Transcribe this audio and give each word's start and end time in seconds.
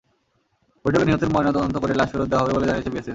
বৈঠকে 0.85 1.05
নিহতের 1.05 1.29
ময়নাতদন্ত 1.29 1.75
করে 1.77 1.93
লাশ 1.93 2.09
ফেরত 2.11 2.27
দেওয়া 2.29 2.41
হবে 2.43 2.53
বলে 2.55 2.65
জানিয়েছে 2.65 2.91
বিএসএফ। 2.93 3.09